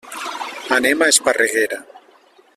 Anem 0.77 1.03
a 1.07 1.11
Esparreguera. 1.13 1.81